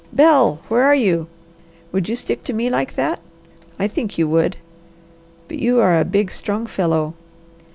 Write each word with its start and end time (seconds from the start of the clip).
Bel, 0.11 0.61
where 0.67 0.81
are 0.81 0.95
you? 0.95 1.27
Would 1.91 2.09
you 2.09 2.15
stick 2.15 2.43
to 2.45 2.53
me 2.53 2.71
like 2.71 2.95
that? 2.95 3.19
I 3.77 3.87
think 3.87 4.17
you 4.17 4.27
would. 4.29 4.57
But 5.47 5.59
you 5.59 5.79
are 5.79 5.95
a 5.99 6.03
big, 6.05 6.31
strong 6.31 6.65
fellow. 6.65 7.13